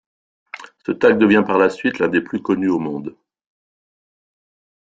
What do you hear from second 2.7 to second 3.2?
au monde.